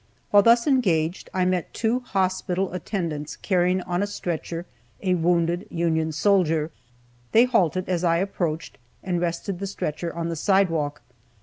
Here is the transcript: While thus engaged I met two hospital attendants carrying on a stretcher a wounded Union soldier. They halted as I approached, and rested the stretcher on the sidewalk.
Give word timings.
While 0.31 0.41
thus 0.41 0.65
engaged 0.65 1.29
I 1.31 1.45
met 1.45 1.75
two 1.75 1.99
hospital 1.99 2.73
attendants 2.73 3.35
carrying 3.35 3.81
on 3.83 4.01
a 4.01 4.07
stretcher 4.07 4.65
a 5.03 5.13
wounded 5.13 5.67
Union 5.69 6.11
soldier. 6.11 6.71
They 7.33 7.45
halted 7.45 7.87
as 7.87 8.03
I 8.03 8.17
approached, 8.17 8.79
and 9.03 9.21
rested 9.21 9.59
the 9.59 9.67
stretcher 9.67 10.11
on 10.11 10.27
the 10.29 10.35
sidewalk. 10.35 11.03